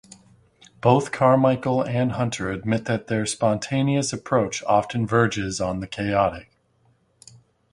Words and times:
Both 0.81 1.11
Carmichael 1.11 1.83
and 1.83 2.13
Hunter 2.13 2.51
admit 2.51 2.85
that 2.85 3.05
their 3.05 3.27
spontaneous 3.27 4.11
approach 4.11 4.63
often 4.63 5.05
verges 5.05 5.61
on 5.61 5.79
the 5.79 5.85
chaotic. 5.85 6.49